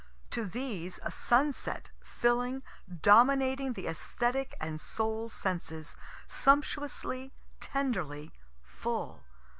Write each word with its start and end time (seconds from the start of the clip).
To 0.31 0.45
these 0.45 0.99
a 1.03 1.11
sunset, 1.11 1.91
filling, 2.03 2.63
dominating 3.03 3.73
the 3.73 3.85
esthetic 3.85 4.55
and 4.59 4.81
soul 4.81 5.29
senses, 5.29 5.95
sumptuously, 6.25 7.33
tenderly, 7.59 8.33
full. 8.63 9.21